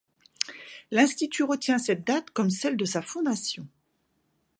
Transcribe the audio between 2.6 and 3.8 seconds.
de sa fondation.